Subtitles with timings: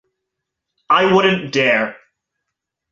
[0.89, 1.95] I wouldn’t dare.